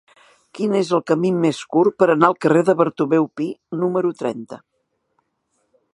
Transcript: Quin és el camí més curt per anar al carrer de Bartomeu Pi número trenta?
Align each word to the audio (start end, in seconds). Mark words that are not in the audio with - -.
Quin 0.59 0.71
és 0.79 0.87
el 0.97 1.03
camí 1.11 1.31
més 1.43 1.59
curt 1.75 1.97
per 2.03 2.07
anar 2.13 2.29
al 2.33 2.37
carrer 2.45 2.65
de 2.71 2.77
Bartomeu 2.81 3.27
Pi 3.41 3.51
número 3.85 4.13
trenta? 4.23 4.63